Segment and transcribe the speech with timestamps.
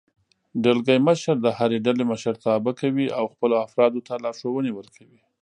[0.63, 5.21] دلګی مشر د هرې ډلې مشرتابه کوي او خپلو افرادو ته لارښوونې ورکوي.